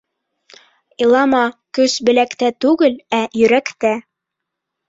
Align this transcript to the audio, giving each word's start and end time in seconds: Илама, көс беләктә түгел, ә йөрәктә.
Илама, 1.07 1.41
көс 1.79 1.99
беләктә 2.09 2.51
түгел, 2.67 2.99
ә 3.19 3.23
йөрәктә. 3.43 3.93